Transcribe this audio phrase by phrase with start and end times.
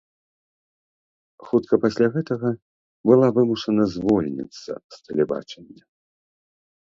[1.49, 2.49] Хутка пасля гэтага
[3.09, 5.83] была вымушана звольніцца з тэлебачання.